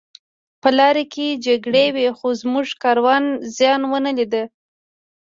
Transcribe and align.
په 0.61 0.69
لاره 0.77 1.03
کې 1.13 1.27
جګړې 1.45 1.85
وې 1.95 2.07
خو 2.17 2.27
زموږ 2.41 2.67
کاروان 2.83 3.23
زیان 3.57 3.81
ونه 3.91 4.11
لید 4.17 4.33